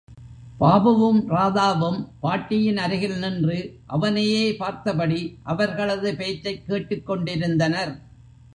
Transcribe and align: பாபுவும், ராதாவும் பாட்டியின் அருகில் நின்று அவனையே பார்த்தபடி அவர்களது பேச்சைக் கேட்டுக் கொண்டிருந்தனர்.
பாபுவும், 0.59 1.27
ராதாவும் 1.29 2.07
பாட்டியின் 2.19 2.77
அருகில் 2.77 3.19
நின்று 3.19 3.79
அவனையே 3.85 4.55
பார்த்தபடி 4.55 5.37
அவர்களது 5.43 6.15
பேச்சைக் 6.15 6.63
கேட்டுக் 6.67 7.05
கொண்டிருந்தனர். 7.05 8.01